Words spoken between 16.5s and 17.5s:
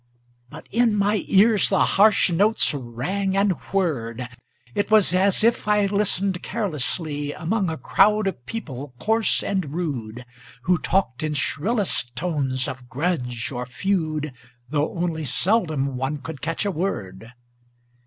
a word.